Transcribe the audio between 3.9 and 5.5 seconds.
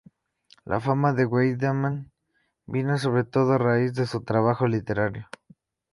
de su trabajo literario.